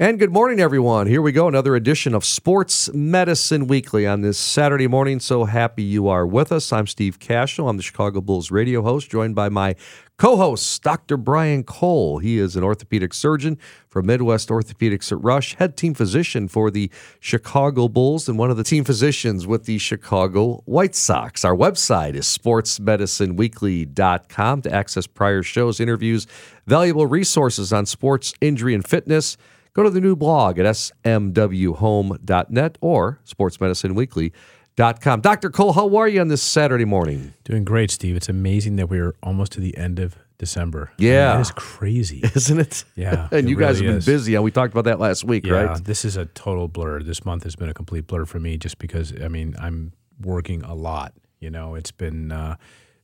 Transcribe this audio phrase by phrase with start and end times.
[0.00, 1.06] And good morning, everyone.
[1.06, 5.20] Here we go, another edition of Sports Medicine Weekly on this Saturday morning.
[5.20, 6.72] So happy you are with us.
[6.72, 7.70] I'm Steve Kashul.
[7.70, 9.76] I'm the Chicago Bulls radio host, joined by my
[10.18, 11.16] co host, Dr.
[11.16, 12.18] Brian Cole.
[12.18, 13.56] He is an orthopedic surgeon
[13.88, 16.90] for Midwest Orthopedics at Rush, head team physician for the
[17.20, 21.44] Chicago Bulls, and one of the team physicians with the Chicago White Sox.
[21.44, 26.26] Our website is sportsmedicineweekly.com to access prior shows, interviews,
[26.66, 29.36] valuable resources on sports, injury, and fitness.
[29.74, 30.66] Go to the new blog at
[31.04, 35.20] smwhome.net or sportsmedicineweekly.com.
[35.20, 35.50] Dr.
[35.50, 37.34] Cole, how are you on this Saturday morning?
[37.42, 38.14] Doing great, Steve.
[38.16, 40.92] It's amazing that we're almost to the end of December.
[40.96, 41.30] Yeah.
[41.30, 42.20] I mean, it is crazy.
[42.36, 42.84] Isn't it?
[42.94, 43.28] Yeah.
[43.32, 44.06] and it you guys really have been is.
[44.06, 44.36] busy.
[44.36, 45.84] And we talked about that last week, Yeah, right?
[45.84, 47.02] this is a total blur.
[47.02, 50.62] This month has been a complete blur for me just because, I mean, I'm working
[50.62, 51.14] a lot.
[51.40, 52.54] You know, it's been, uh,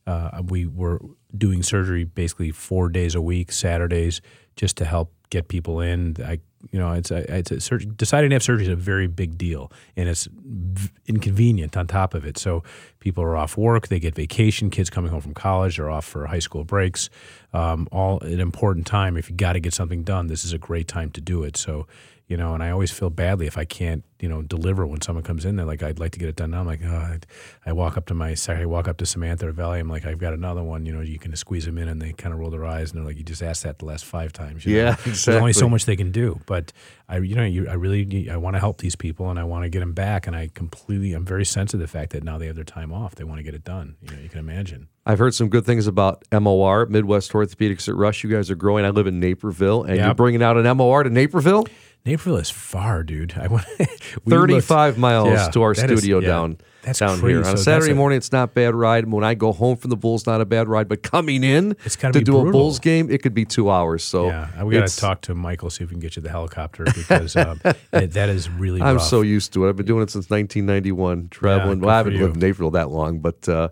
[0.07, 1.01] uh, we were
[1.37, 4.21] doing surgery basically four days a week, Saturdays,
[4.55, 6.15] just to help get people in.
[6.23, 6.39] I,
[6.71, 7.77] you know, it's a, it's a.
[7.79, 12.13] Deciding to have surgery is a very big deal, and it's v- inconvenient on top
[12.13, 12.37] of it.
[12.37, 12.63] So
[12.99, 14.69] people are off work, they get vacation.
[14.69, 17.09] Kids coming home from college they're off for high school breaks.
[17.53, 19.17] Um, all an important time.
[19.17, 21.57] If you got to get something done, this is a great time to do it.
[21.57, 21.87] So
[22.31, 25.21] you know, and I always feel badly if I can't, you know, deliver when someone
[25.25, 25.57] comes in.
[25.57, 26.61] They're like, I'd like to get it done now.
[26.61, 27.19] I'm like, oh, I,
[27.65, 29.81] I walk up to my, I walk up to Samantha or Valley.
[29.81, 30.85] I'm like, I've got another one.
[30.85, 32.99] You know, you can squeeze them in, and they kind of roll their eyes, and
[32.99, 34.65] they're like, you just asked that the last five times.
[34.65, 34.83] you know?
[34.85, 36.71] Yeah, There's only so much they can do, but
[37.09, 39.65] I, you know, you, I really, I want to help these people, and I want
[39.65, 42.37] to get them back, and I completely, I'm very sensitive to the fact that now
[42.37, 43.15] they have their time off.
[43.15, 43.97] They want to get it done.
[44.01, 44.87] You know, you can imagine.
[45.05, 48.23] I've heard some good things about MOR, Midwest Orthopedics at Rush.
[48.23, 48.85] You guys are growing.
[48.85, 51.65] I live in Naperville, and you're bringing out an MOR to Naperville?
[52.05, 53.35] Naperville is far, dude.
[53.37, 56.27] I went we looked- 35 miles Yeah, to our that is- studio yeah.
[56.27, 57.27] down That's down crazy.
[57.27, 57.37] here.
[57.41, 59.11] On a that's Saturday a- morning, it's not bad ride.
[59.11, 60.87] When I go home from the Bulls, not a bad ride.
[60.89, 62.51] But coming in It's to do a.
[62.51, 64.03] Bulls game, it could be two hours.
[64.03, 66.29] So Yeah, we got to talk to Michael see if we can get you the
[66.31, 67.61] helicopter because um,
[67.91, 68.81] that is really.
[68.81, 69.05] I'm rough.
[69.05, 69.69] so used to it.
[69.69, 71.79] I've been doing it since 1991, traveling.
[71.79, 73.69] good well, I haven't lived in Naperville that long, but uh,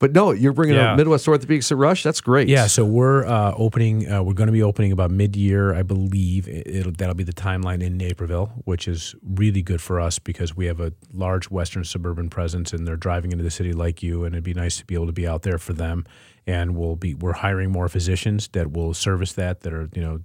[0.00, 0.90] but no, you're bringing Yeah.
[0.92, 2.02] out Midwest Orthopedics at Rush.
[2.02, 2.48] That's great.
[2.48, 4.10] Yeah, so we're uh, opening.
[4.10, 6.48] Uh, we're going to be opening about mid-year, I believe.
[6.48, 10.66] It'll, that'll be the timeline in Naperville, which is really good for us because we
[10.66, 14.34] have a large Western suburban presence, and they're driving into the city like you, and
[14.34, 16.04] it'd be nice to be able to be out there for them.
[16.46, 20.20] And we'll be we're hiring more physicians that will service that that are you know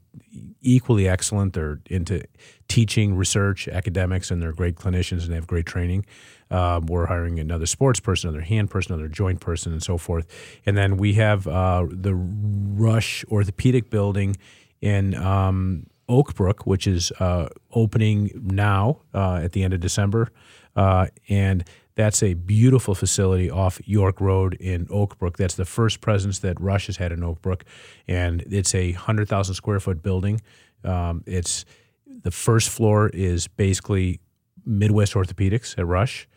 [0.61, 1.53] equally excellent.
[1.53, 2.23] They're into
[2.67, 6.05] teaching, research, academics, and they're great clinicians and they have great training.
[6.51, 10.27] Um, we're hiring another sports person, another hand person, another joint person, and so forth.
[10.65, 14.37] And then we have uh, the Rush Orthopedic Building
[14.81, 20.29] in um, Oakbrook, which is uh, opening now uh, at the end of December.
[20.75, 21.63] Uh, and
[21.95, 25.37] that's a beautiful facility off York Road in Oakbrook.
[25.37, 27.61] That's the first presence that Rush has had in Oakbrook,
[28.07, 30.41] and it's a hundred thousand square foot building.
[30.83, 31.65] Um, it's
[32.05, 34.19] the first floor is basically
[34.65, 36.27] Midwest Orthopedics at Rush.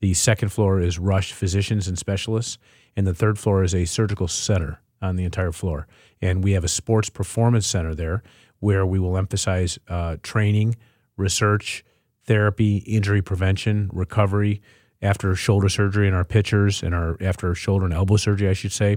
[0.00, 2.58] The second floor is Rush Physicians and Specialists,
[2.94, 5.86] and the third floor is a surgical center on the entire floor.
[6.20, 8.22] And we have a sports performance center there
[8.60, 10.76] where we will emphasize uh, training,
[11.16, 11.84] research,
[12.24, 14.60] therapy, injury prevention, recovery
[15.02, 18.72] after shoulder surgery in our pitchers and our after shoulder and elbow surgery, I should
[18.72, 18.96] say.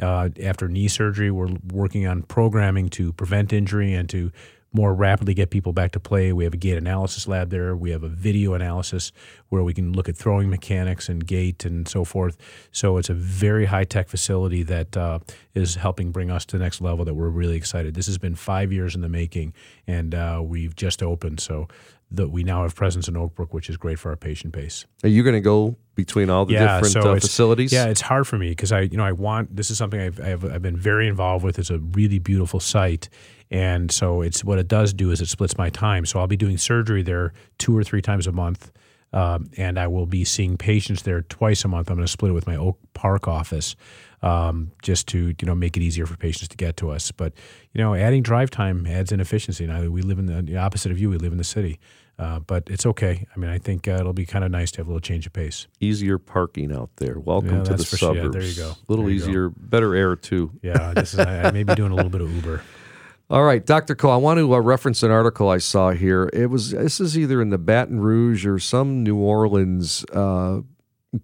[0.00, 4.32] Uh, after knee surgery, we're working on programming to prevent injury and to
[4.74, 6.32] more rapidly get people back to play.
[6.32, 7.76] We have a gait analysis lab there.
[7.76, 9.12] We have a video analysis
[9.48, 12.36] where we can look at throwing mechanics and gait and so forth.
[12.72, 15.20] So it's a very high tech facility that uh,
[15.54, 17.94] is helping bring us to the next level that we're really excited.
[17.94, 19.54] This has been five years in the making,
[19.86, 21.38] and uh, we've just opened.
[21.38, 21.68] So
[22.16, 24.86] that we now have presence in Oakbrook, which is great for our patient base.
[25.02, 27.72] Are you going to go between all the different so uh, facilities?
[27.72, 30.20] Yeah, it's hard for me because I, you know, I want this is something I've,
[30.20, 31.58] I've I've been very involved with.
[31.58, 33.08] It's a really beautiful site,
[33.50, 36.06] and so it's what it does do is it splits my time.
[36.06, 38.72] So I'll be doing surgery there two or three times a month,
[39.12, 41.90] um, and I will be seeing patients there twice a month.
[41.90, 43.76] I'm going to split it with my Oak Park office.
[44.22, 47.34] Um, just to you know make it easier for patients to get to us, but
[47.74, 49.66] you know adding drive time adds inefficiency.
[49.66, 51.10] Now we live in the, the opposite of you.
[51.10, 51.78] We live in the city,
[52.18, 53.26] uh, but it's okay.
[53.34, 55.26] I mean, I think uh, it'll be kind of nice to have a little change
[55.26, 55.66] of pace.
[55.80, 57.18] Easier parking out there.
[57.18, 58.14] Welcome Yeah, to the for sure.
[58.14, 58.34] Yeah, suburbs.
[58.34, 58.70] there you go.
[58.78, 59.26] A little you go.
[59.26, 60.52] easier, better air too.
[60.62, 62.62] Yeah, this is I, I may be doing a little bit of Uber.
[63.30, 63.94] All right, Dr.
[63.94, 66.28] Cole, I want to uh, reference an article I saw here.
[66.32, 70.60] It was this is either in the Baton Rouge or some New Orleans uh,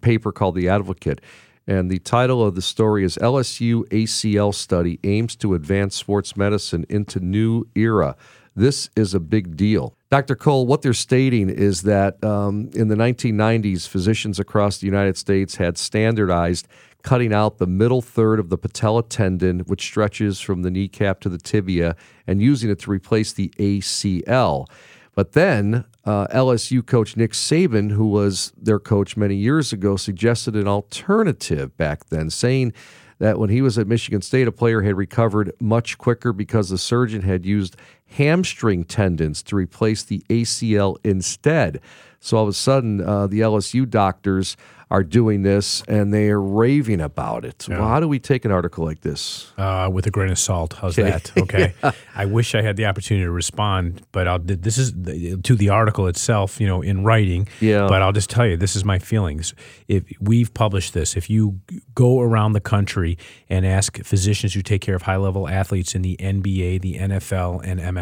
[0.01, 1.21] paper called The Advocate.
[1.67, 6.85] And the title of the story is LSU ACL study aims to advance sports medicine
[6.89, 8.15] into new era.
[8.55, 9.95] This is a big deal.
[10.09, 10.35] Dr.
[10.35, 15.55] Cole, what they're stating is that um, in the 1990s, physicians across the United States
[15.55, 16.67] had standardized
[17.01, 21.29] cutting out the middle third of the patella tendon, which stretches from the kneecap to
[21.29, 21.95] the tibia,
[22.27, 24.67] and using it to replace the ACL.
[25.15, 30.55] But then uh, LSU coach Nick Saban, who was their coach many years ago, suggested
[30.55, 32.73] an alternative back then, saying
[33.19, 36.77] that when he was at Michigan State, a player had recovered much quicker because the
[36.77, 37.77] surgeon had used
[38.11, 41.81] hamstring tendons to replace the ACL instead.
[42.19, 44.55] So all of a sudden, uh, the LSU doctors
[44.91, 47.65] are doing this and they are raving about it.
[47.67, 47.79] Yeah.
[47.79, 49.53] Well, how do we take an article like this?
[49.57, 50.73] Uh, with a grain of salt.
[50.73, 51.09] How's okay.
[51.09, 51.31] that?
[51.37, 51.73] Okay.
[51.83, 51.93] yeah.
[52.13, 56.07] I wish I had the opportunity to respond, but I'll, this is to the article
[56.07, 57.47] itself, you know, in writing.
[57.61, 57.87] Yeah.
[57.87, 59.53] But I'll just tell you, this is my feelings.
[59.87, 61.61] If we've published this, if you
[61.95, 63.17] go around the country
[63.49, 67.61] and ask physicians who take care of high level athletes in the NBA, the NFL,
[67.63, 68.00] and MLS,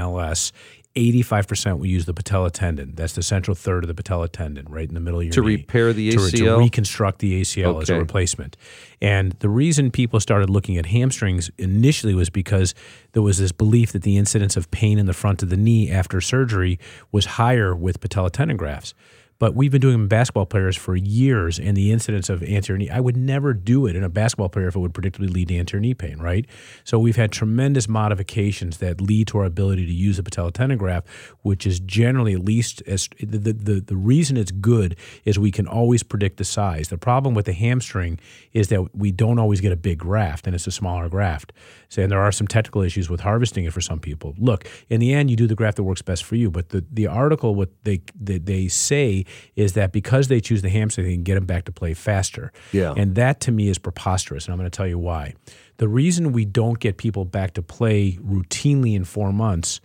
[0.95, 2.93] 85% will use the patella tendon.
[2.95, 5.35] That's the central third of the patella tendon, right in the middle of your knee.
[5.35, 5.55] to knee.
[5.57, 7.81] repair the ACL, to, to reconstruct the ACL okay.
[7.83, 8.57] as a replacement.
[9.01, 12.73] And the reason people started looking at hamstrings initially was because
[13.13, 15.91] there was this belief that the incidence of pain in the front of the knee
[15.91, 16.79] after surgery
[17.11, 18.93] was higher with patella tendon grafts.
[19.39, 22.77] But we've been doing them in basketball players for years, and the incidence of anterior
[22.77, 25.47] knee, I would never do it in a basketball player if it would predictably lead
[25.47, 26.45] to anterior knee pain, right?
[26.83, 30.77] So we've had tremendous modifications that lead to our ability to use a patella tendon
[30.77, 31.07] graft,
[31.41, 35.67] which is generally at least as the, the, the reason it's good is we can
[35.67, 36.89] always predict the size.
[36.89, 38.19] The problem with the hamstring
[38.51, 41.53] is that we don't always get a big graft, and it's a smaller graft.
[41.87, 44.35] So, and there are some technical issues with harvesting it for some people.
[44.37, 46.51] Look, in the end, you do the graft that works best for you.
[46.51, 50.69] But the, the article, what they, they, they say is that because they choose the
[50.69, 52.51] hamstring, they can get them back to play faster.
[52.71, 52.93] Yeah.
[52.95, 54.45] And that to me is preposterous.
[54.45, 55.33] And I'm going to tell you why.
[55.77, 59.79] The reason we don't get people back to play routinely in four months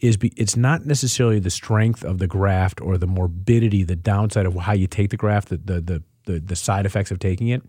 [0.00, 4.46] is be, it's not necessarily the strength of the graft or the morbidity, the downside
[4.46, 7.48] of how you take the graft, the, the, the, the, the side effects of taking
[7.48, 7.62] it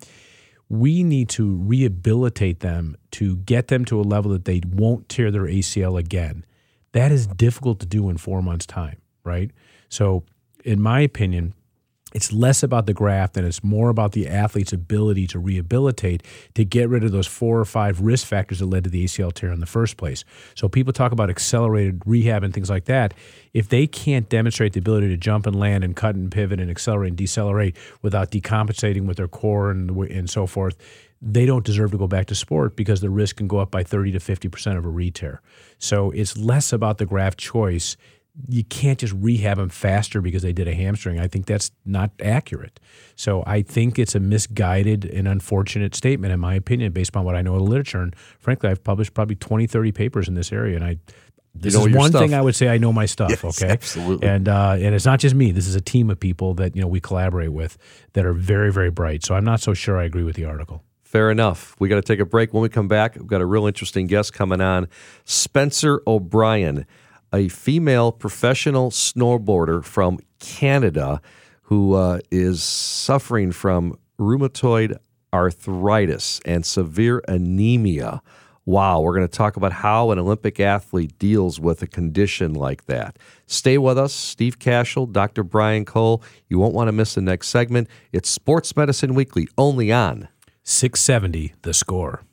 [0.69, 5.31] we need to rehabilitate them to get them to a level that they won't tear
[5.31, 6.45] their ACL again.
[6.91, 9.51] That is difficult to do in four months' time, right?
[9.89, 10.24] So
[10.64, 11.54] in my opinion,
[12.14, 16.24] it's less about the graft and it's more about the athlete's ability to rehabilitate
[16.56, 19.32] to get rid of those four or five risk factors that led to the ACL
[19.32, 20.24] tear in the first place.
[20.56, 23.14] So people talk about accelerated rehab and things like that.
[23.54, 26.72] If they can't demonstrate the ability to jump and land and cut and pivot and
[26.72, 30.78] accelerate and decelerate without decompensating with their core and and so forth,
[31.22, 33.84] they don't deserve to go back to sport because the risk can go up by
[33.84, 35.42] 30 to 50% of a re-tear.
[35.78, 37.98] So it's less about the graft choice
[38.47, 41.19] you can't just rehab them faster because they did a hamstring.
[41.19, 42.80] I think that's not accurate.
[43.15, 47.36] So I think it's a misguided and unfortunate statement, in my opinion, based on what
[47.36, 48.01] I know of the literature.
[48.01, 50.75] And frankly, I've published probably 20, 30 papers in this area.
[50.75, 50.97] And I,
[51.53, 52.21] this you know is one stuff.
[52.21, 53.30] thing I would say I know my stuff.
[53.30, 54.27] Yes, okay, absolutely.
[54.27, 55.51] And uh, and it's not just me.
[55.51, 57.77] This is a team of people that you know we collaborate with
[58.13, 59.25] that are very very bright.
[59.25, 60.83] So I'm not so sure I agree with the article.
[61.03, 61.75] Fair enough.
[61.80, 62.53] We got to take a break.
[62.53, 64.88] When we come back, we've got a real interesting guest coming on,
[65.25, 66.86] Spencer O'Brien
[67.34, 71.22] a female professional snowboarder from Canada
[71.64, 74.98] who uh, is suffering from rheumatoid
[75.34, 78.22] arthritis and severe anemia.
[78.66, 82.86] Wow, we're going to talk about how an Olympic athlete deals with a condition like
[82.86, 83.18] that.
[83.48, 84.14] Stay with us.
[84.14, 85.44] Steve Kashul, Dr.
[85.44, 86.22] Brian Cole.
[86.48, 87.88] You won't want to miss the next segment.
[88.12, 90.28] It's Sports Medicine Weekly, only on
[90.64, 92.24] 670 The Score.